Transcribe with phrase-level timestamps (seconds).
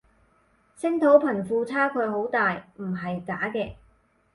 [0.75, 3.75] 星島貧富差距好大唔係假嘅